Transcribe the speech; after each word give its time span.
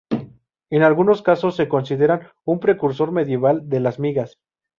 En 0.71 0.81
algunos 0.81 1.21
casos 1.21 1.55
se 1.55 1.67
considera 1.69 2.33
un 2.43 2.59
precursor 2.59 3.11
medieval 3.11 3.69
de 3.69 3.79
las 3.81 3.99
migas. 3.99 4.39